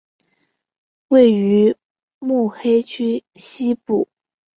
[1.09, 1.75] 位于
[2.17, 4.09] 目黑区西部。